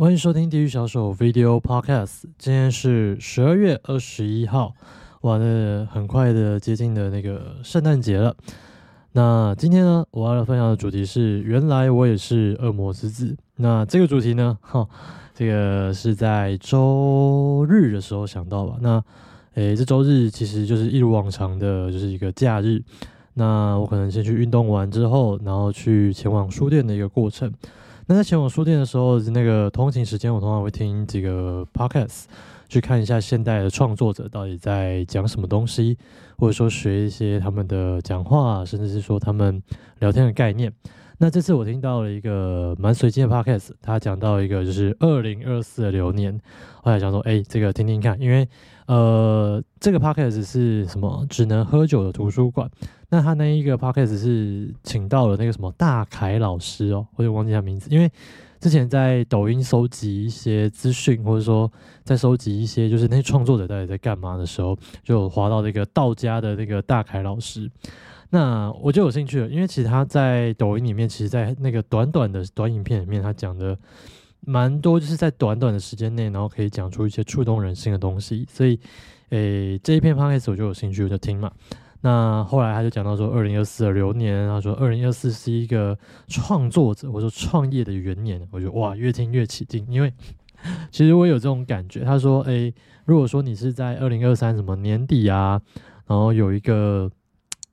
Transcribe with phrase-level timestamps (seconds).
[0.00, 2.06] 欢迎收听《地狱小手 Video Podcast》。
[2.38, 4.72] 今天是十二月二十一号，
[5.20, 8.34] 哇，那很快的接近的那个圣诞节了。
[9.12, 13.36] 那今天呢，我要分享的主题是：原来我也是恶魔之子。
[13.56, 14.88] 那这个主题呢， 哈，
[15.34, 18.78] 这个是在周日的时候想到吧？
[18.80, 19.04] 那，
[19.52, 22.82] 诶，这周日其实就是一如往常的，就是一个假日。
[23.34, 27.52] 那我可能先去运动完之后，然后去前往书店的一个过程。
[28.10, 32.24] 那在前往书店的时候，那个通勤时间，我通常会听几个 podcast，
[32.68, 35.96] 去看一下现代的创作者到底在讲什么东西，
[36.36, 39.62] 或者说学一些他们的讲话，甚至是说他们
[40.00, 40.72] 聊天的概念。
[41.22, 46.40] 那这次我听到了一个蛮随机的 podcast，他讲到一个就是二零二四的流年，
[46.82, 48.48] 后来想说，哎，这个听听看，因为
[48.86, 51.26] 呃，这个 podcast 是什么？
[51.28, 52.70] 只能喝酒的图书馆。
[53.10, 58.10] 那他那一个 podcast 是请到了那个什么大凯老师哦，我就忘记他名字，因为
[58.58, 61.70] 之前在抖音收集一些资讯，或者说
[62.02, 67.70] 在收集一些就是那些创作者到底在干嘛的时候，就滑到那个道家的那个大凯老师，
[68.30, 73.76] 那我就有兴趣了，因为其实他在抖音里面，其实，在那个短短的短影片里面，他讲的
[74.46, 78.78] 蛮多，就是在短短的时间内，然后可以讲出一些触动人心的东西，所以，
[79.30, 81.50] 诶，这一篇 p o d c a s 我就有兴趣，我就听嘛。
[82.02, 88.40] 那后来他就讲到说，二零二四的流年，他说二零二四是一个创作者或者创业的元年。
[88.50, 90.10] 我觉得哇，越听越起劲，因为
[90.90, 92.04] 其实我有这种感觉。
[92.04, 92.72] 他说，诶，
[93.04, 95.60] 如果说你是在二零二三什么年底啊，
[96.06, 97.10] 然后有一个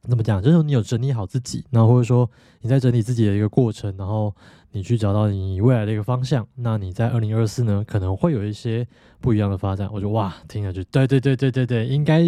[0.08, 2.30] 怎么讲，就是你有整理好自己，然后或者说
[2.62, 4.34] 你在整理自己的一个过程，然后。
[4.72, 8.86] 你去找到你未来的一个方向，那你在二零二四呢，可能会有一些
[9.22, 9.90] 不一样的发展。
[9.92, 12.22] 我就哇，听了就对对对对对对，应该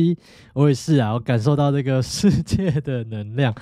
[0.53, 3.53] 我也是啊，我感受到这个 世界的能量。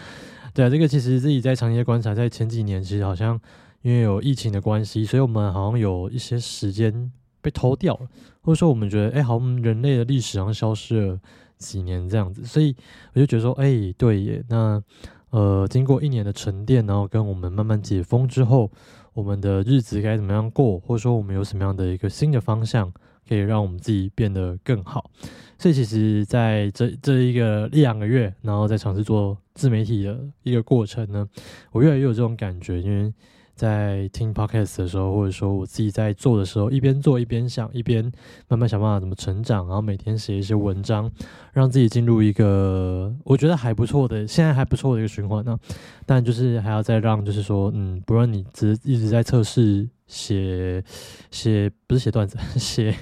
[0.54, 3.38] 对啊，这个其实自己在长期观察，在前几年其实好像
[3.82, 8.08] 因为有疫情的关系，所以我们好像有一些时间被偷掉了，
[8.42, 11.20] 或者说我们觉得哎，好像人类的历史好像消失了
[11.58, 12.76] 几年这样子，所以
[13.14, 14.82] 我就觉得说，哎，对耶，那。
[15.30, 18.72] 呃，经过一年的沉淀，然后跟我们慢慢解封之后，
[19.14, 22.90] 我们的日子该怎么样过，或者说我们有什么样的一个新的方向，
[23.28, 25.12] 可以让我们自己变得更好。
[25.60, 31.28] 所以，其实在这这一个一两个月，然后在尝试做自媒体的一个过程呢，
[31.74, 33.14] 我越来越有这种感觉，因为。
[33.58, 38.10] 在听 podcast 的时候，或者说我自己在做的时候，一边做一边想，一边
[38.48, 41.12] 慢慢想办法怎么成长，然后每天写一些文章，
[41.52, 45.58] 让自己进入一个我觉得还不错的，现在还不错的一个循环呢。
[46.06, 50.84] 但就是还要再让，就是说，嗯，不然你只一直在测试写
[51.32, 52.96] 写，不是写段子， 写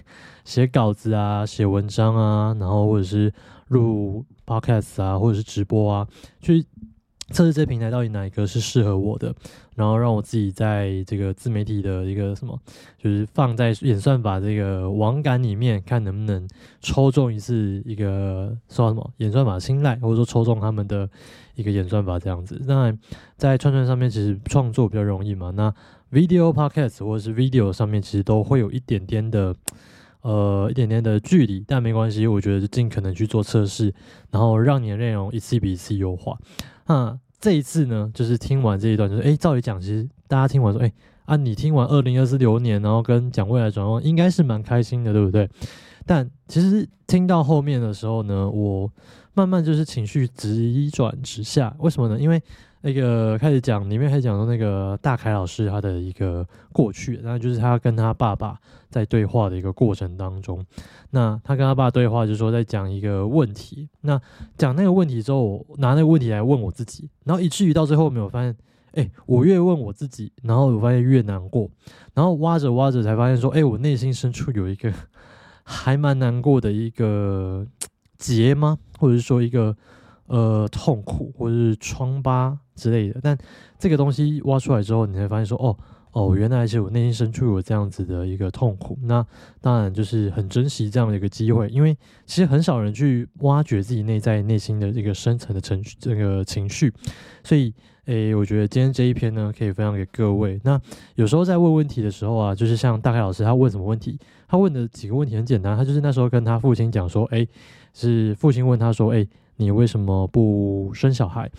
[0.45, 3.33] 写稿子啊，写文章啊，然后或者是
[3.67, 6.07] 录 podcast 啊，或者是直播啊，
[6.39, 6.65] 去。
[7.31, 9.33] 测试这些平台到底哪一个是适合我的，
[9.75, 12.59] 然后让我自己在这个自媒体的一个什么，
[12.97, 16.47] 就是放在演算法这个网感里面，看能不能
[16.81, 21.09] 抽中一次一个算什么演算法青睐，或者说抽中他们的
[21.55, 22.61] 一个演算法这样子。
[22.67, 22.97] 当然，
[23.37, 25.73] 在串串上面其实创作比较容易嘛，那
[26.11, 29.55] video podcast 或者是 video 上面其实都会有一点点的
[30.25, 33.93] 呃一点点的距离，但没关系，我觉得尽可能去做测试，
[34.31, 36.35] 然后让你的内容一次比一次优化。
[36.87, 40.91] 那这一次呢，就是听完这一段，就是哎，照理讲，其实大家听完说，哎
[41.25, 45.47] 啊，你听完二零二四流年，然后跟讲未来转换，应该是蛮开心的，对不对？
[46.07, 48.91] 但其实听到后面的时候呢，我
[49.35, 52.19] 慢慢就是情绪直转直下，为什么呢？
[52.19, 52.41] 因为
[52.85, 58.59] 那个开始讲，里面开始讲到那个大凯老师他的一个过去，然后就是他跟他爸爸
[58.91, 60.63] 在对话的一个过程当中，
[61.09, 64.21] 那他跟他爸对话，就是说在讲一个问题，那
[64.55, 68.55] 讲那个问题之后，我拿那个问题来问我自己，然后以至于到最后，没有发现，
[68.93, 71.67] 哎，我越问我自己，然后我发现越难过，
[72.13, 74.93] 然后挖着挖着才发现说，哎，我内心深处有一个
[75.63, 77.65] 还蛮难过的一个
[78.19, 78.77] 结吗？
[78.99, 79.75] 或者是说一个。
[80.27, 83.37] 呃，痛苦或者是疮疤之类的，但
[83.79, 85.75] 这个东西挖出来之后，你会发现说，哦
[86.11, 88.97] 哦，原来是我内心深处有这样子的一个痛苦。
[89.03, 89.25] 那
[89.59, 96.93] 当然就是很珍惜这样的一个机会，因为其实很少人去挖掘自己内在内心的这个深层的情绪，这个情绪。
[97.43, 97.73] 所以，
[98.05, 100.57] 诶，我觉得今天这一篇呢，可以分享给各位。
[100.63, 100.79] 那
[101.15, 104.17] 有时候在问问题的时候啊，就是像大凯老师他问什么问题，
[104.47, 107.45] 他问的几个问题很简单，他就是那时候跟他父亲讲说，诶，
[107.93, 109.27] 是父亲问他说，诶。
[109.57, 111.49] 你为什么不生小孩？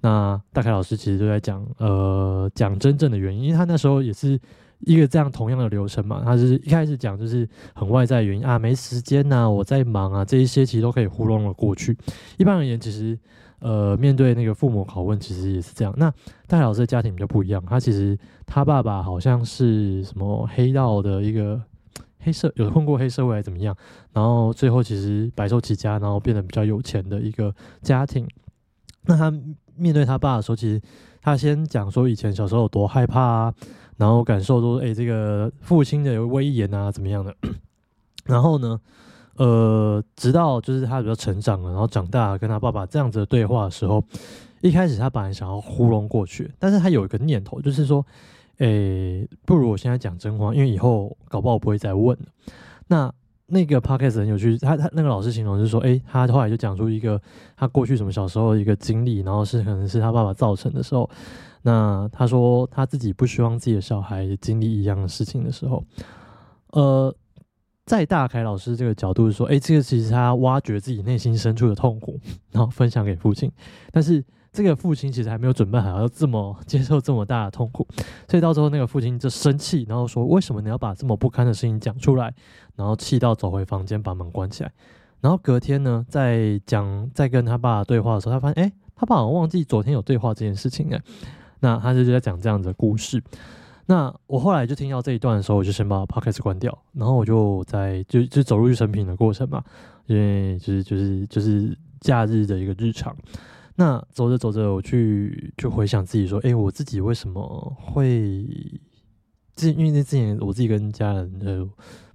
[0.00, 4.38] 那大凯老师其实就在讲，呃，讲真正的原因，因为他那时候也是
[4.80, 6.22] 一个这样同样的流程嘛。
[6.24, 11.96] 他是一开始讲就是很外在原因啊，没时间呐，我在忙啊，这一些其实都可以糊弄了过去。
[12.36, 13.18] 一般而言，其实
[13.60, 15.92] 呃，面对那个父母拷问，其实也是这样。
[15.96, 16.12] 那
[16.46, 21.60] 戴老师的家庭比较不一样，他其实他爸爸好像是什么黑道的一个
[22.20, 23.74] 黑社，有混过黑社会还怎么样，
[24.12, 28.28] 然后最后其实白手起家，然后变得比较有钱的一个家庭。
[29.08, 29.32] 那他
[29.76, 30.80] 面对他爸的时候，其实
[31.22, 33.54] 他先讲说以前小时候有多害怕啊，
[33.96, 37.34] 然后感受说，哎，这个父亲的威严啊，怎么样的？
[38.24, 38.80] 然后呢？
[39.38, 44.02] 呃，直到就是他比较成长了，然后长大跟他爸爸这样子的对话的时候，
[44.62, 48.02] 一开始他本来想要糊弄过去，但是他有一个念头，就是说，
[48.56, 52.24] 诶，不如我现在讲真话，因为以后搞不好我不会再问了。
[52.88, 53.12] 那
[53.46, 57.20] 那个 podcast 很有趣，他他那个老师形容是说，诶，他后来就讲出一个
[57.56, 61.08] 他过去什么小时候一个经历，然后是可能是他爸爸造成的时候，
[61.62, 65.84] 那他说他自己不希望自己的小孩经历一样的事情的时候，
[66.72, 67.14] 呃。
[67.86, 72.18] 在大凯老师这个角度说，哎，这个其实他挖掘自己内心深处的痛苦，
[72.50, 73.48] 然后分享给父亲。
[73.92, 74.24] 但是
[74.56, 77.86] 这个父亲其实还没有准备好要这么接受这么大的痛苦，
[78.26, 82.32] 所以到时候那个父亲就生气，然后说：“为什么你要把这么不堪的事情讲出来？”
[82.74, 84.72] 然后气到走回房间把门关起来。
[85.20, 90.98] 然后隔天呢，在讲在跟他爸对话的时候，他发现，哎，他爸好像忘记昨天有对话这件事情哎。
[91.60, 93.22] 那他就在讲这样子的故事。
[93.84, 99.62] 那我后来就听到这一段的时候，我就先把 podcast 关掉，然后我就在就就走入去成品的过程嘛，
[100.06, 103.14] 因为就是就是就是假日的一个日常。
[103.76, 108.44] 那走着走着，我去就回想自己说，哎，我自己为什么会？
[109.54, 111.68] 之因为那之前我自己跟家人呃。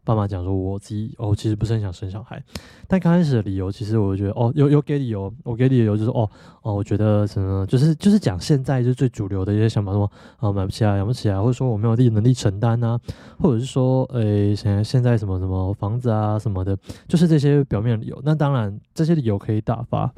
[0.04, 2.44] 爸妈讲说，我自己哦，其实不是很想生小孩，
[2.88, 6.28] 但刚开始的理由，其实我觉得哦，有有给理由，我给理由就是哦
[6.64, 13.00] 哦，我觉得什么，就是就是讲现在就最主流的一些想法，说啊买不起啊，养不起啊，或者说我没有力能力承担啊，
[13.38, 16.76] 或者是说诶现现在什么什么房子啊什么的，
[17.08, 18.20] 就是这些表面理由。
[18.26, 20.12] 那当然这些理由可以打发，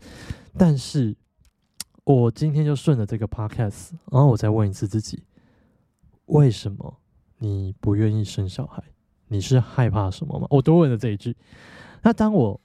[0.57, 1.13] 但是
[2.05, 5.23] 我今天就顺着这个 podcast，然后我再问一次自己，
[6.25, 6.97] 为什么
[7.37, 8.83] 你不愿意生小孩？
[9.29, 10.45] 你是害怕什么吗？
[10.49, 11.35] 我多问了这一句。
[12.01, 12.59] 那当我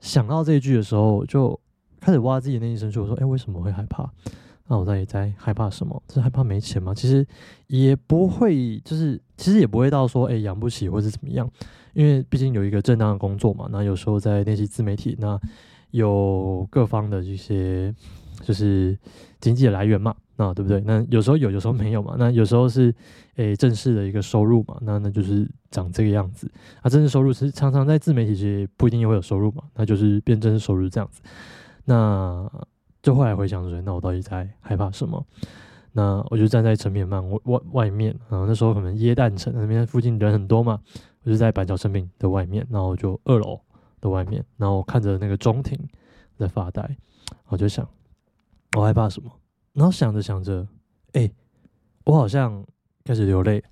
[0.00, 1.58] 想到这一句的时候，就
[2.00, 4.10] 开始挖自己内心深处，我说：“哎，为什么会害怕？
[4.66, 6.02] 那我到底在害怕什么？
[6.12, 6.92] 是害怕没钱吗？
[6.92, 7.26] 其实
[7.68, 11.48] 也不会，就是其实也不会到说，哎，养不起或者怎么样。
[11.92, 13.68] 因为毕竟有一个正当的工作嘛。
[13.70, 15.40] 那有时候在练习自媒体，那
[15.90, 17.94] 有各方的一些
[18.42, 18.98] 就是
[19.40, 20.80] 经济的来源嘛。”啊，对不对？
[20.86, 22.16] 那有时候有，有时候没有嘛。
[22.18, 22.94] 那有时候是
[23.36, 26.50] 诶正式的一个收入嘛，那那就是长这个样子。
[26.80, 31.20] 啊，正式收入是常常在自媒体其实不一定会有收入嘛，那就是变正式收入这样子。
[31.84, 32.50] 那
[33.02, 35.22] 就后来回想说，那我到底在害怕什么？
[35.92, 40.80] 那我就站在成品漫外外面啊，那时候可能耶诞城那边附近人很多嘛，
[41.22, 43.60] 我就在板桥成品的外面，然后就二楼
[44.00, 45.78] 的外面，然后看着那个中庭
[46.38, 46.96] 在发呆，
[47.48, 47.86] 我就想，
[48.76, 49.30] 我害怕什么？
[49.72, 50.66] 然后想着想着，
[51.12, 51.30] 哎，
[52.04, 52.64] 我好像
[53.04, 53.62] 开始流泪，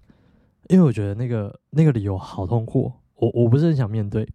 [0.69, 4.29] 因为我觉得那个那个理由好痛苦，我我不是很想面对。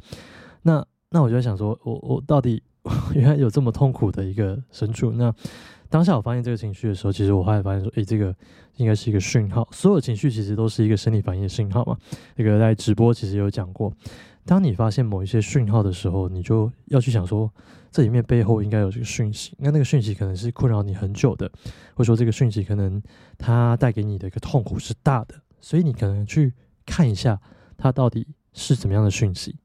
[0.61, 2.63] 那那我就在想说，我我到底
[3.13, 5.11] 原来有这么痛苦的一个深处？
[5.11, 5.33] 那
[5.89, 8.33] 当下我发现这个情绪的时候，其实我后来发现说，哎，这个
[8.77, 9.67] 应该是一个讯号。
[9.71, 11.97] 所有情绪其实都是一个生理反应的信号嘛。
[12.35, 13.93] 那个在直播其实有讲过，
[14.45, 17.51] 当你发现某一些讯号的时候，你就要去想说。
[17.93, 21.47] 这里面背后应该有这个讯息，那那个讯息可能是困扰你很久的，
[21.93, 22.99] 或者说这个讯息可能
[23.37, 26.51] 它带给你的一个痛苦是大的，所以你可能去
[26.87, 27.39] 看一下
[27.77, 29.55] 它到底是怎么样的讯息。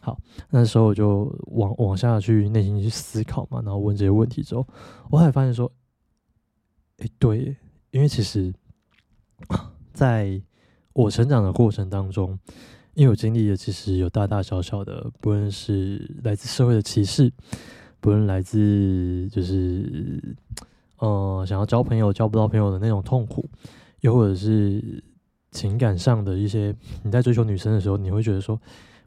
[0.00, 4.68] 好，那时候我就往往下去内心去思考嘛，然后问这些问题之后，
[5.10, 5.72] 我还发现说，
[6.98, 7.56] 哎，对，
[7.90, 8.52] 因为其实
[9.94, 10.38] 在
[10.92, 12.38] 我成长的过程当中。
[12.98, 17.32] 因为我经历的其实有大大小小的，不论是来自社会的歧视，
[18.00, 20.20] 不论来自就是，
[20.96, 23.48] 呃，想要交朋友交不到朋友的那种痛苦，
[24.00, 25.00] 又或者是
[25.52, 26.74] 情感上的一些，
[27.04, 28.60] 你在追求女生的时候，你会觉得说，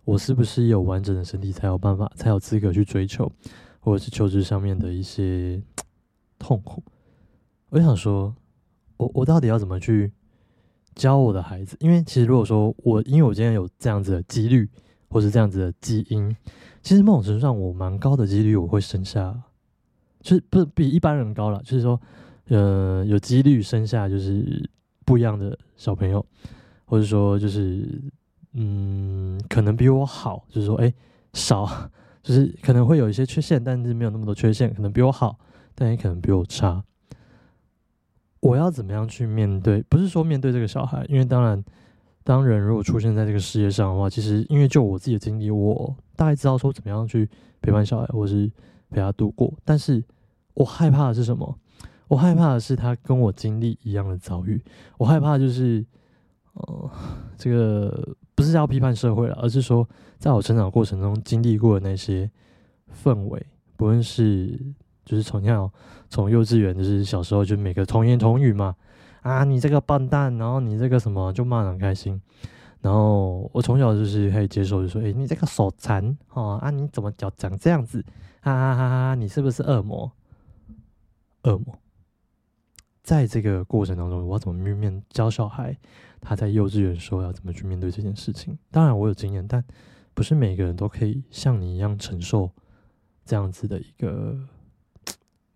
[0.06, 3.30] 我是不是有完整的身体才有办法，才有资格去追求，
[3.82, 5.62] 或者是求职上面的一些
[6.40, 6.82] 痛苦。
[7.68, 8.34] 我想说，
[8.96, 10.14] 我我到底要怎么去？
[10.96, 14.70] 教我的孩子，因为其实如果说我，因为我今天有这样子的几率，
[15.10, 16.36] 或是这样子的基因，
[16.82, 19.42] 其实某种程度上我蛮高的几率我会生下，
[20.22, 22.00] 就是不是比一般人高了，就是说，
[22.50, 24.70] 呃，有几率生下就是
[25.06, 26.26] 不一样的小朋友，
[26.86, 28.02] 或者说就是，
[28.54, 30.94] 嗯，可能比我好，就是说，哎，
[31.34, 31.90] 少，
[32.22, 35.40] 就是可能会有一些缺陷，但是没有那么多缺陷，可能比我好，
[35.74, 36.84] 但也可能比我差。
[38.42, 39.82] 我要怎么样去面对？
[39.84, 41.64] 不是说面对这个小孩，因为当然，
[42.24, 47.30] 当人如果出现在这个世界上的话，其实因为就我自己的经历，我大概知道说怎么样去
[47.62, 48.52] 陪伴小孩，或是
[48.90, 49.54] 陪他度过。
[49.64, 50.04] 但是
[50.54, 51.58] 我害怕的是什么？
[52.08, 54.62] 我害怕的是他跟我经历一样的遭遇。
[54.98, 55.86] 我害怕就是，
[56.54, 56.92] 呃，
[57.38, 62.30] 这个不是要批判社会了，而是说，在我成长过程中经历过的那些
[63.04, 63.46] 氛围，
[63.78, 64.60] 不论是
[65.12, 65.70] 就是从小
[66.08, 68.74] 从幼稚园，就是小时候就每个童言童语嘛，
[69.24, 72.22] 啊，你这个笨蛋，然后你这个什么就骂很开心。
[72.80, 78.02] 然后我从小就是可以接受，就说，哎，你这个手残哦，啊，你怎么讲长这样子？
[78.40, 79.16] 哈哈哈哈！
[79.16, 80.10] 你是不是恶魔？
[81.44, 81.78] 恶魔，
[83.04, 85.78] 在这个过程当中，我要怎么面面教小孩？
[86.22, 88.58] 他在幼稚园时候要怎么去面对这件事情？
[88.72, 89.62] 当然我有经验，但
[90.14, 92.50] 不是每个人都可以像你一样承受
[93.26, 94.40] 这样子的一个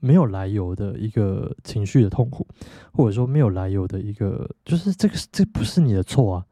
[0.06, 2.46] 没有来由的一个情绪的痛苦，
[2.94, 6.46] 或者说没有来由的一个，就是这个这不是你的错啊。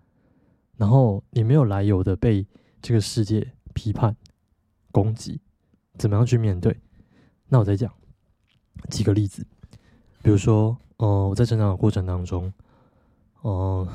[0.75, 2.43] 然后你没有来由的被
[2.81, 4.15] 这个世界批判、
[4.91, 5.39] 攻击，
[6.00, 6.75] 怎么样去面对？
[7.48, 7.93] 那我再讲
[8.89, 9.45] 几个例子，
[10.24, 12.51] 比如说，呃，我在成长的过程当中，
[13.43, 13.88] 呃，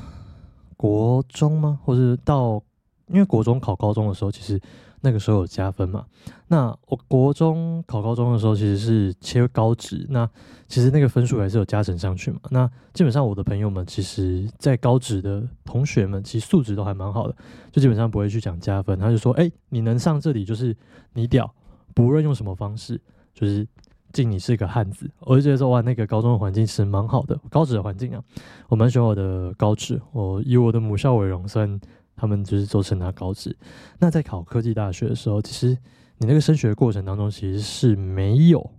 [0.77, 1.81] 国中吗？
[1.83, 2.63] 或者到
[3.07, 4.57] 因为国中考高中的时候，其实。
[5.01, 6.05] 那个时候有加分嘛？
[6.47, 10.29] 那我国中考高中的时候，其实是切高职，那
[10.67, 12.39] 其实那个分数还是有加成上去嘛。
[12.49, 17.35] 那基本上我的朋友们，其实在高职的同学们，其实素质都还蛮好的，
[17.71, 18.99] 就基本上不会去讲加分。
[18.99, 20.75] 他就说：“哎，你能上这里就是
[21.13, 21.53] 你屌，
[21.93, 22.99] 不论用什么方式，
[23.33, 23.65] 就是
[24.11, 28.21] 敬你是一个汉子。”我就觉得说：“哇，那个高中的环境是蛮好的，高职的环境啊，
[28.67, 31.79] 我蛮喜欢我的高职，我以我的母校为荣，算。”
[32.19, 33.55] 他们就是做成拿高职。
[33.97, 35.77] 那在考科技大学的时候，其实
[36.17, 38.71] 你那个升学过程当中，其实是没有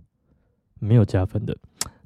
[0.79, 1.57] 没有加分的。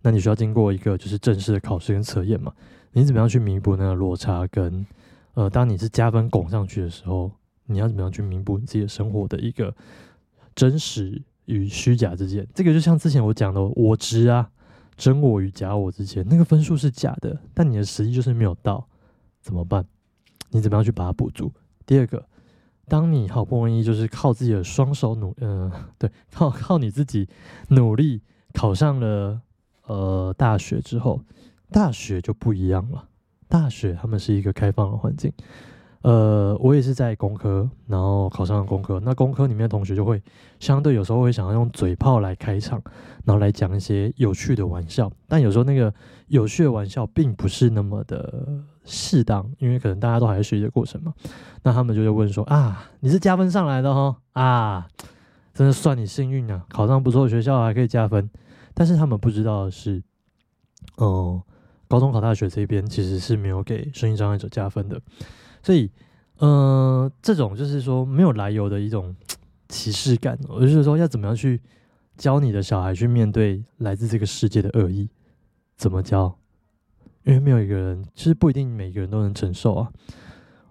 [0.01, 2.53] 那你需要经过一个就是正式的考试跟测验嘛？
[2.93, 4.47] 你怎么样去弥补那个落差？
[4.47, 4.85] 跟
[5.33, 7.29] 呃，当你是加分拱上去的时候，
[7.65, 9.75] 你要怎么样去弥补你自己的生活的一个
[10.55, 12.47] 真实与虚假之间？
[12.53, 14.49] 这个就像之前我讲的，我值啊，
[14.95, 18.87] 真我与假我之间，那个分数是假的，但你的实际就是没有到，
[19.41, 19.85] 怎么办？
[20.51, 21.51] 你怎么样去把它补足？
[21.85, 22.25] 第二个，
[22.87, 27.27] 当你好不容易就是靠自己的双手努，嗯， 对， 靠靠你自己
[27.69, 28.21] 努力
[28.53, 29.41] 考上了
[29.87, 31.21] 呃大学之后，
[31.71, 33.07] 大学就不一样了。
[33.47, 35.31] 大学他们是一个开放的环境。
[36.01, 38.99] 呃，我也是在工科，然后考上了工科。
[38.99, 40.21] 那工科里面的同学就会
[40.59, 42.79] 相对有时候会想要用嘴炮来开场，
[43.23, 45.11] 然后来讲一些有趣的玩笑。
[45.27, 45.91] 但有时候那个
[46.27, 51.13] 有趣的玩笑并不是那么的适当，因为可能大家都还在学习的过程嘛。
[51.63, 54.17] 那他们就会问说：“啊，你是加分上来的哈？
[54.33, 54.87] 啊，
[55.53, 58.29] 真的算你幸运啊，考上不错的学校还可以加分。”
[58.73, 60.03] 但是他们不知道的是，
[60.97, 61.41] 哦，
[61.87, 65.01] 高中考大学这边其实是没有给声音障碍者加分的。
[65.63, 65.89] 所以，
[66.37, 69.15] 呃，这种就是说没有来由的一种
[69.69, 71.61] 歧视感，我就是说要怎么样去
[72.17, 75.09] 教你的小孩去面对来自这个世界的恶意？
[75.77, 76.37] 怎么教？
[77.25, 79.91] 因为没有一个人，其实不一定每个人都能承受啊。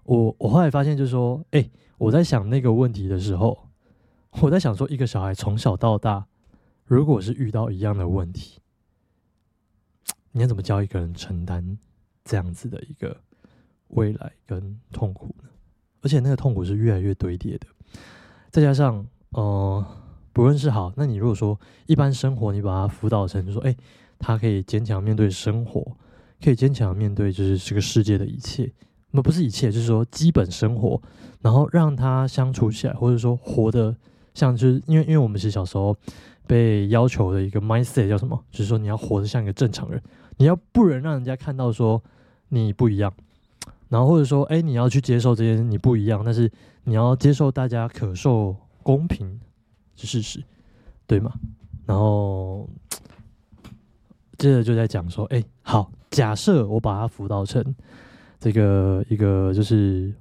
[0.03, 3.69] 我我后来发现，就是说，哎，我在想那个问题的时候，
[4.41, 6.25] 我在想说，一个小孩从小到大，
[6.85, 8.59] 如果是遇到一样的问题，
[10.31, 11.77] 你要怎么教一个人承担
[12.23, 13.15] 这样子的一个？
[13.89, 15.49] 未来跟痛苦呢，
[16.01, 17.67] 而且那个痛苦是越来越堆叠的，
[18.49, 19.85] 再加上呃，
[20.33, 23.77] 不论是好，那你如果说一般生活，你把它辅导成，就说，哎，
[24.17, 25.95] 他可以坚强面对生活，
[26.43, 28.71] 可以坚强面对就是这个世界的一切，
[29.11, 31.01] 那不是一切，就是说基本生活，
[31.41, 33.95] 然后让他相处起来，或者说活得
[34.33, 35.95] 像，就是因为因为我们其实小时候
[36.45, 40.01] 被要求的一个 mindset 叫什么，就是说你要活得像一个正常人，
[40.37, 42.03] 你要不能让人家看到说
[42.49, 43.13] 你不一样。
[43.87, 46.51] 然后或者说，哎，你要去接受这些你不一样，但是
[46.85, 49.39] 你要接受大家可受公平
[49.95, 50.43] 是事实，
[51.05, 51.31] 对吗？
[51.85, 52.67] 然后
[54.37, 57.61] 接着就在讲说，哎，好，假设我把它辅导成
[58.39, 60.15] 这个一个就是，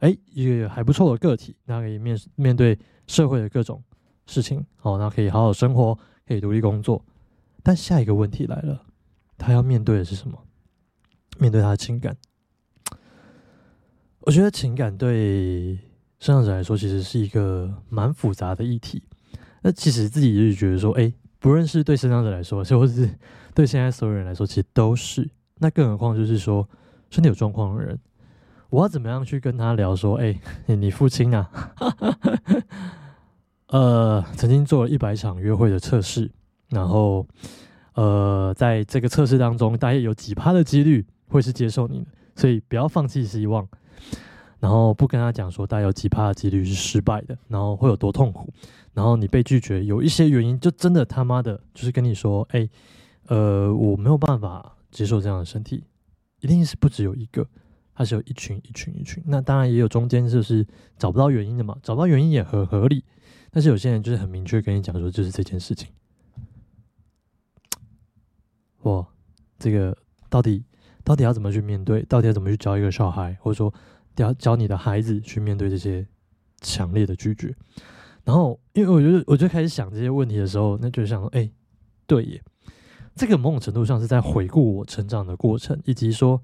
[0.00, 3.82] 哎，一个还不错的个体，那可以面面对社会的各种
[4.26, 7.02] 事情，好，那可以好好生活，可以独立工作。
[7.62, 8.84] 但下一个问题来了，
[9.38, 10.38] 他要面对的是什么？
[11.38, 12.14] 面对他的情感。
[14.20, 15.78] 我觉得情感对
[16.18, 19.02] 生长者来说，其实是一个蛮复杂的议题。
[19.62, 23.08] 那其实自己就是觉得说，哎，不论是对生长者来说，或是
[23.54, 25.28] 对现在所有人来说，其实都是。
[25.58, 26.66] 那更何况就是说，
[27.10, 27.98] 身体有状况的人，
[28.70, 31.50] 我要怎么样去跟他聊说，哎，你父亲啊，
[33.68, 36.30] 呃，曾经做了一百场约会的测试，
[36.70, 37.26] 然后，
[37.94, 43.68] 呃，在这个测试当中，大概有几趴的几率会是接受你的，所以不要放弃希望。
[44.60, 48.52] 然后不跟他讲说大概有几趴的几率是失败的，然后会有多痛苦，
[48.92, 52.68] 然后你被拒绝有一些原因，就真的他妈的，就是跟你说，哎，
[53.30, 55.84] 呃，我没有办法接受这样的身体，
[56.40, 57.46] 一定是不只有一个，
[57.94, 60.66] 它是有一群一群一群，那当然也有中间就是
[60.98, 63.04] 找不到原因的嘛，找不到原因也很合理，
[63.50, 65.88] 但是有些人就是很明确跟你讲说，就是这件事情，
[68.82, 69.06] 哇，
[69.58, 69.96] 这个
[70.28, 70.64] 到底
[71.04, 73.72] 到底要怎么去面对，到底要怎么去教一个小孩，或者说。
[74.16, 76.06] 要教你的孩子去面对这些
[76.60, 77.56] 强烈的拒绝，
[78.22, 81.50] 然后，因为我觉得，我就开始想这些问题的时候，那就想说，哎，
[82.06, 82.42] 对耶，
[83.14, 86.40] 这个某种程度上是在回顾我成长的过程，以及说，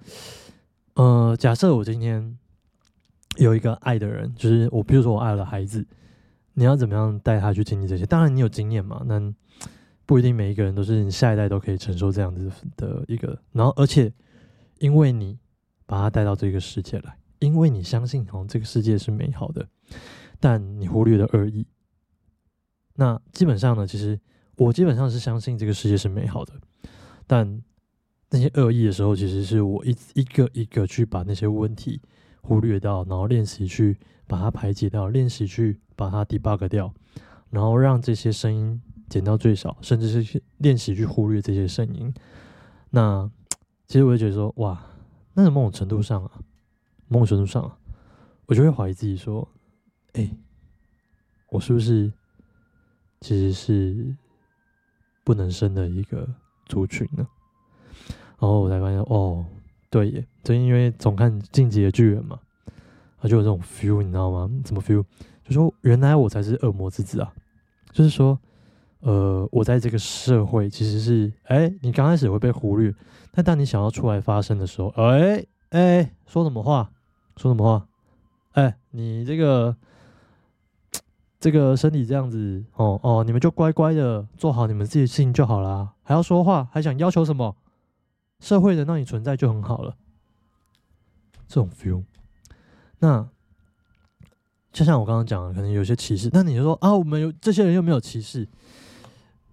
[0.95, 2.37] 呃，假设我今天
[3.37, 5.87] 有一个爱的人，就是我，比如说我爱了孩子，
[6.55, 8.05] 你要怎么样带他去经历这些？
[8.05, 9.21] 当然，你有经验嘛，那
[10.05, 14.13] 不一定每一个人都是你下一代都可以承受这样子的一个，然后，而且
[14.79, 15.39] 因为你
[15.87, 17.17] 把他带到这个世界来。
[17.39, 19.69] 因为你相信，哦，这个世界是美好的，
[20.41, 21.67] 但你忽略了恶意。
[22.95, 24.19] 那基本上呢，其实
[24.57, 26.53] 我基本上是相信这个世界是美好的，
[27.27, 27.63] 但
[28.31, 32.01] 那些恶意的时候，其实是我一一个一个去把那些问题
[32.43, 36.93] 忽略掉，然后练习去把它排解掉，练习去把它 debug 掉，
[37.51, 42.13] 然后让这些声音减到最少，甚至是练习去忽略这些声音。
[42.91, 43.31] 那
[43.87, 44.85] 其实我就觉得说，哇，
[45.35, 46.33] 那某种程度上啊。
[47.09, 47.79] 某种程度上，啊
[48.47, 49.49] 我就会怀疑自己说
[50.15, 50.29] ：“哎，
[51.51, 52.13] 我是不是
[53.21, 54.17] 其实是
[55.27, 56.27] 不能生的一个
[56.67, 57.27] 族群呢？”
[58.39, 59.45] 然后我才发现，哦，
[59.91, 62.39] 对耶，就因为总看《进击的巨人》嘛，
[63.19, 64.49] 他就有这种 feel，你知道吗？
[64.63, 65.05] 怎么 feel？
[65.43, 67.33] 就说原来我才是恶魔之子啊！
[67.93, 68.39] 就是说，
[69.01, 72.95] 呃，我在这个社会其实是，哎，你刚开始会被忽略，
[73.33, 76.91] 但当你想要出来发声的时候，哎哎，说什么话？
[77.37, 77.89] 说什么话？
[78.53, 79.77] 哎，你这个
[81.47, 87.55] 这个身体这样子，哦哦，你们就乖乖的做好你们自己的事情就好啦，还要说话，还想要求什么？
[88.41, 89.95] 社会能让你存在就很好了。
[91.47, 92.03] 这种 feel，
[92.99, 93.29] 那
[94.73, 96.29] 就像我刚刚讲的，可能有些歧视。
[96.33, 98.49] 那你就说啊，我们有这些人又没有歧视？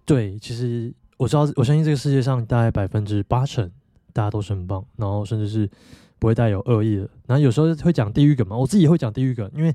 [0.04, 3.70] 对，其实我知道，我相信这个世界上大概百分之八成
[4.12, 5.70] 大家都是很棒，然后甚至是。
[6.16, 9.74] 不会带有恶意的，然后有时候会讲地狱梗嘛，我自己会讲地狱梗，因为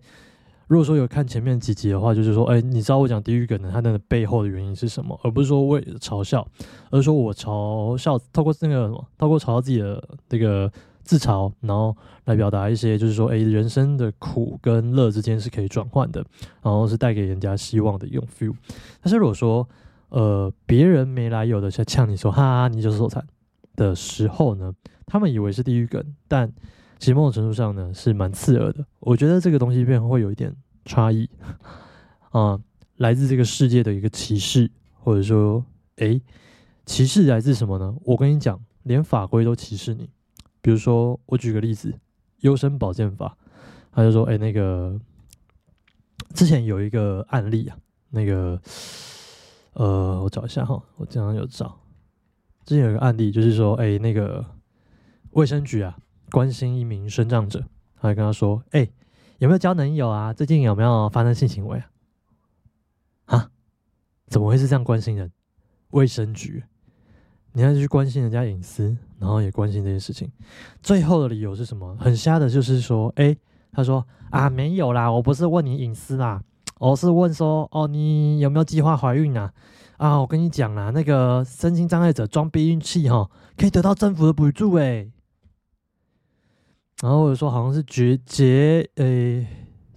[0.70, 6.48] 如果说有看前面几集的话，就是说，哎，你知道我讲地狱梗的它的背后的原因是什么，而不是说为嘲笑，
[6.92, 16.24] 而是说我嘲笑，透过那个什么，透过嘲笑自己的那个自嘲，然后来表达一些，就是说，哎，人生的苦跟乐之间是可以转换的，
[16.62, 18.54] 然后是带给人家希望的一种 feel。
[19.02, 19.68] 但是如果说，
[20.10, 23.26] 呃，别人没来由的在呛你说，哈哈，你就是受惨
[23.76, 24.72] 的时候呢？
[25.08, 26.52] 他们以为是地狱梗，但
[27.00, 28.86] 其实某种程度上呢是蛮刺耳的。
[29.00, 30.54] 我觉得这个东西变会有一点
[30.86, 31.28] 差异
[32.32, 32.60] 啊，
[32.98, 35.64] 来自这个世界的一个歧视，或者说，
[35.96, 36.22] 诶，
[36.86, 37.96] 歧视来自什么呢？
[38.04, 40.10] 我跟你讲，连法规都歧视你。
[40.62, 41.98] 比如说，我举个例子，
[42.42, 43.38] 优生保健法，
[43.92, 45.00] 他就说，诶，那个
[46.36, 47.78] 之前有一个案例啊，
[48.10, 48.62] 那个，
[49.74, 51.80] 呃，我找一下哈，我经常有找，
[52.66, 54.46] 之前有一个案例，就是说，诶，那个。
[55.34, 55.96] 卫生局啊，
[56.30, 57.64] 关心一名生长者，
[57.96, 58.88] 还跟他说：“哎，
[59.40, 60.32] 有没有交男友啊？
[60.32, 61.90] 最近有没有发生性行为啊？”
[63.26, 63.50] 啊？
[64.28, 65.32] 怎么会是这样关心人？
[65.90, 66.64] 卫生局，
[67.54, 70.32] 你要去关心人家隐私，然后也关心这些事情，
[70.84, 71.96] 最后的理由是什么？
[72.00, 73.36] 很瞎的，就是说：“哎，
[73.72, 76.44] 他说啊，没有啦，我不是问你隐私啦，
[76.80, 79.52] 我是问说，哦，你有没有计划怀孕啊？
[79.98, 85.12] 啊，我跟你讲啦，那个身心障碍者装避孕器哈，可以得到政府的补助哎。”
[87.02, 89.48] 然后或者说好像是绝节诶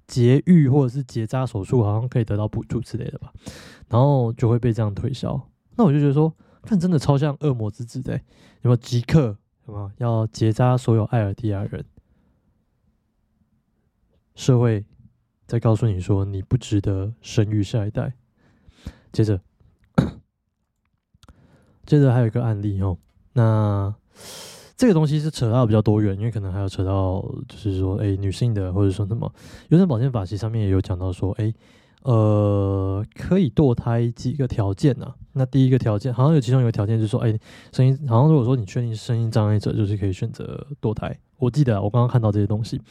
[0.06, 3.32] 节育或者是结扎手术，好像可以得到补助之类的吧，
[3.88, 5.48] 然后就会被这样推销。
[5.76, 8.20] 那我就觉得说，看真的超像恶魔之子的，有
[8.68, 11.84] 没有即刻什么要结扎所有艾尔蒂亚人？
[14.34, 14.84] 社会
[15.46, 18.14] 在告诉你说你不值得生育下一代。
[19.12, 19.40] 接着，
[21.84, 22.98] 接着还有一个案例哦，
[23.32, 23.94] 那。
[24.82, 29.32] 这个东西是扯到比较多元，因为可能还有扯到，就是说，哎，女性的，或者说什么，
[29.68, 31.54] 优生保健法其实上面也有讲到说，哎，
[32.02, 35.14] 呃，可以堕胎几个条件呢？
[35.34, 37.38] 那第一个条件，好像有其中有个条件就是说，哎，
[37.70, 41.16] 声音，好像如果说你确定声音障碍者，就是可以选择堕胎。
[41.38, 42.82] 我记得我刚刚看到这些东西，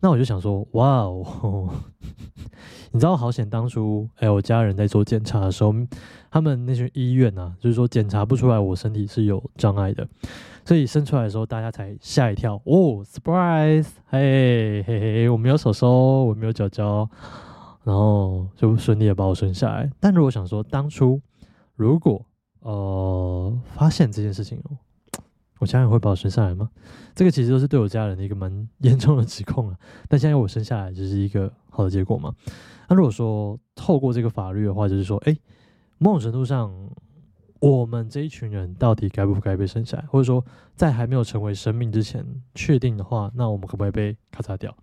[0.00, 1.70] 那我就想说，哇哦，
[2.90, 5.74] 你知道好险，当初哎，我家人在做检查的时候，
[6.30, 10.06] 他们那些医院呐，就是说检查不出来我身体是有障碍的。
[10.70, 15.88] 所以生出来的时候，大家才吓一跳哦，surprise，嘿嘿嘿，我没有手手，
[16.22, 17.10] 我没有脚脚，
[17.82, 19.90] 然后就顺利的把我生下来。
[19.98, 21.20] 但如果想说当初
[21.74, 22.24] 如果
[22.60, 24.62] 呃发现这件事情，
[25.58, 26.70] 我家人会把我生下来吗？
[27.16, 29.76] 这个其实都是对我家人的一个蛮严重的指控了。
[30.08, 32.32] 但现在我生下来就是一个好的结果嘛。
[32.88, 35.36] 那如果说透过这个法律的话，就是说，哎，
[35.98, 36.72] 某种程度上。
[37.60, 40.42] 我们这一群人到底该不该被生下来，或者说
[40.74, 44.74] 在还没有成为生命之前确定的话，那我们可不可以被咔嚓掉？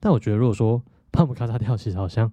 [0.00, 2.32] 但我觉得，如果说把我们咔嚓掉，其实好像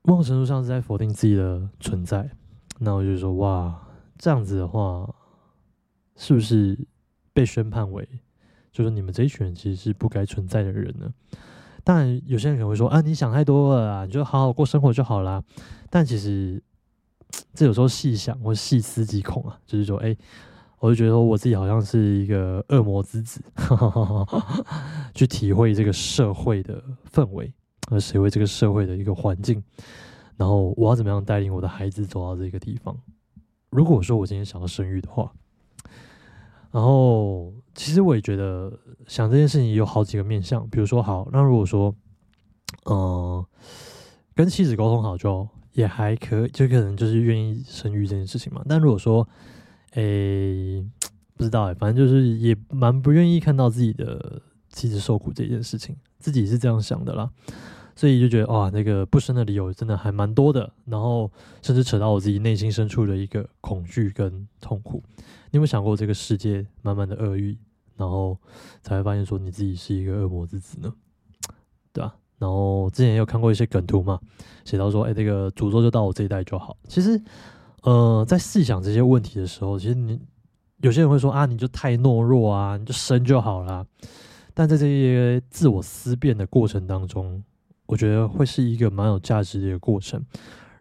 [0.00, 2.30] 某种程度上是在否定自己的存在。
[2.78, 3.78] 那我就说，哇，
[4.16, 5.14] 这样子的话，
[6.16, 6.78] 是不是
[7.34, 8.08] 被宣判为，
[8.72, 11.12] 就是你们这一群人其实是不该存在的人呢？
[11.84, 15.44] 当然，有些人可能会说，啊，你想太多了啊，你就好好过生活就好啦。
[15.90, 16.62] 但其实。
[17.54, 20.16] 这有时候细想或细思极恐啊，就是说，哎，
[20.78, 23.42] 我就觉得我自己好像是一个恶魔之子，
[25.14, 27.52] 去体会这个社会的氛围，
[27.88, 29.62] 和体会这个社会的一个环境，
[30.36, 32.96] 然后我要怎么样带领我的孩子走到这个地方？
[33.70, 35.32] 如果说我今天想要生育的话，
[36.70, 38.72] 然后其实我也觉得
[39.06, 41.94] 想这件事情有好几个面向，比如说，好，那如果说，
[42.84, 43.44] 嗯，
[44.34, 45.48] 跟妻子沟通好就。
[45.76, 48.64] 也还可以，就可能就是愿意生育这件事情嘛。
[48.66, 49.28] 但如果说，
[49.92, 50.82] 诶，
[51.36, 57.30] 不知道哎，反正就是也蛮不愿意看到自己的妻子受苦这件事情，自己是这样想的啦。
[57.94, 60.72] 所以就觉得哇，那个不生的理由真的还蛮多的。
[60.86, 65.02] 然后甚至扯到我自己内心深处的一个恐惧跟痛苦。
[65.50, 67.58] 你有没有想过这个世界满满的恶意，
[67.96, 68.38] 然后
[68.82, 70.90] 才会发现说你自己是一个恶魔之子呢？
[72.38, 74.20] 然后之前也有看过一些梗图嘛，
[74.64, 76.76] 写到说，哎，这个诅咒就到我这一代就好。
[76.86, 77.18] 其实，
[77.82, 80.20] 呃，在细想这些问题的时候，其实你
[80.82, 83.86] 有些人会说啊，你就太懦弱啊，你就生就好了。
[84.52, 87.42] 但在这些自我思辨的过程当中，
[87.86, 90.22] 我觉得会是一个蛮有价值的一个过程，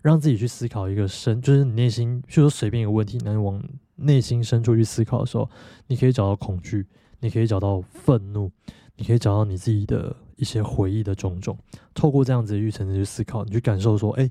[0.01, 3.63] 让自己去思考一个深，就是你内心，就说随便一个问题，那往
[3.95, 5.49] 内心深处去思考的时候，
[5.87, 6.85] 你可以找到恐惧，
[7.21, 8.51] 你可以找到愤怒，
[8.97, 10.13] 你可以找到你自己的。
[10.35, 11.57] 一些回忆的种种，
[11.93, 14.29] 透过这样子的预层去思考，你去感受说，哎，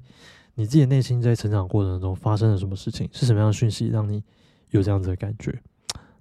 [0.54, 4.22] 你自己内心在成长过程中发生了什么事情，是什么样的讯息让你
[4.70, 5.58] 有这样子的感觉，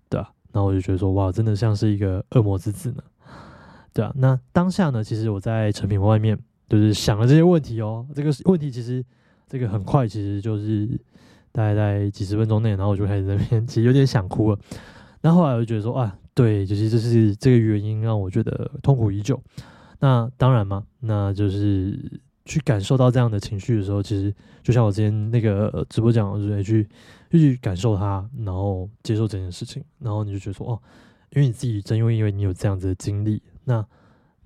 [0.10, 3.04] 对啊，那我就觉得说，哇，真的像是一个恶魔之子呢，
[3.94, 4.12] 对啊。
[4.16, 6.38] 那当下呢，其实我在成品外面
[6.70, 9.04] 就是想了这些问题哦，这个问题其实
[9.48, 10.88] 这个很快，其实就是
[11.52, 14.60] 大概在几十分钟内，然后我就开始在那边其实有点想哭了。
[15.22, 19.42] 那后来我就觉得说，啊，对，就是这是这个原因让我觉得痛苦已久。
[20.00, 26.90] 那当然嘛，那就是去感受到这样的情绪的时候，其实就像我之前那个直播讲，就是去
[27.32, 30.80] 去感受它，然后接受这件事情，然后你就觉得说，哦，
[31.32, 33.86] 因为你自己正因为因为你有这样子的经历，那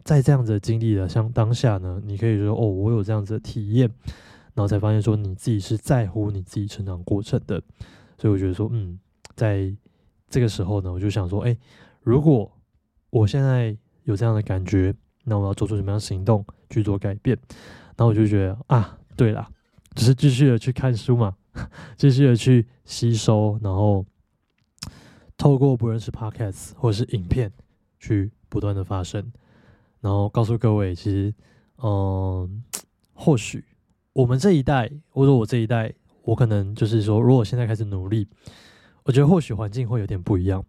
[0.04, 3.90] 在这样子的经历的像当下呢，你可以说，哦，我有这样子的体验，
[4.54, 7.60] 然后才发现说你自己是在乎你自己成长过程的，
[8.18, 9.00] 所以我觉得说，嗯，
[9.36, 9.74] 在
[10.30, 11.58] 这个时候呢，我就想说，哎，
[12.02, 12.52] 如果
[13.10, 14.94] 我现在有这样的感觉。
[15.30, 17.38] 那我要做出什么样的行动去做改变？
[17.98, 19.46] 然后我就觉得啊，对了，
[19.94, 21.36] 只是继续的去看书嘛，
[21.98, 24.06] 继续的去吸收，然后
[25.36, 27.52] 透过不认识 podcast 或者是影片
[28.00, 29.34] 去不断的发生，
[30.00, 31.34] 然后告诉各位，其实，
[31.84, 32.64] 嗯，
[33.14, 33.66] 或许
[34.14, 38.30] 我们这一代，或者我这一代，我可能就是说，如果现在开始努力，
[39.08, 40.64] 我觉得或许环境会有点不一样。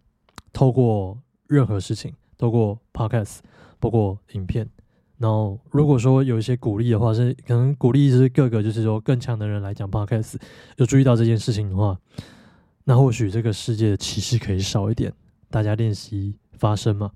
[0.51, 3.39] 透过任何事情，透过 podcast。
[3.81, 4.67] 包括影片，
[5.19, 10.35] 然后如果说有一些鼓励的话，是可能鼓励是各个就是说更强的人来讲 podcast，
[10.75, 11.97] 有注意到这件事情的话，
[12.83, 15.13] 那或许这个世界的歧视可以少一点。
[15.49, 17.09] 大家练习发声嘛，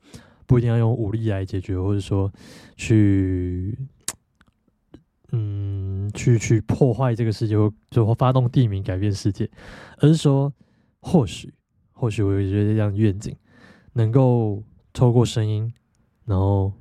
[0.45, 2.31] 不一定要用武力来解决，或者说
[2.77, 3.77] 去
[5.33, 9.51] 嗯去去破坏这个世界，或就发动地名改变世界，
[9.97, 10.53] 而是说
[11.03, 11.53] 或许
[11.91, 13.35] 或许我有觉得这样愿景，
[13.91, 15.71] 能够透过声音。
[16.25, 16.71] 然后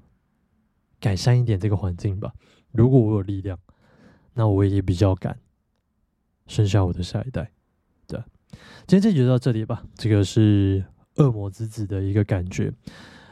[1.00, 2.32] 改善一点这个环境吧。
[2.70, 3.58] 如果我有力量，
[4.34, 5.36] 那我也比较敢
[6.46, 7.50] 生下我的下一代。
[8.06, 8.22] 对，
[8.86, 9.82] 今天这集就到这里吧。
[9.96, 10.84] 这个是
[11.16, 12.72] 恶魔之子的一个感觉。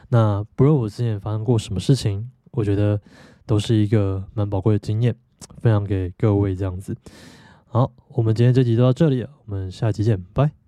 [0.09, 3.01] 那不论我之前发生过什么事情，我觉得
[3.45, 5.15] 都是一个蛮宝贵的经验，
[5.59, 6.93] 分享给各位这样子。
[7.67, 10.60] 好，我们今天这集就到这里了，我们下期见，拜。